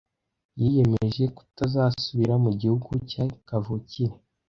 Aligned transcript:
Yiyemeje 0.61 1.23
kutazasubira 1.35 2.33
mu 2.43 2.51
gihugu 2.59 2.89
cye 3.09 3.23
kavukire. 3.47 4.15